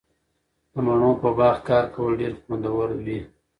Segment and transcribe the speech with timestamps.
[0.73, 3.19] د مڼو په باغ کې کار کول ډیر خوندور وي.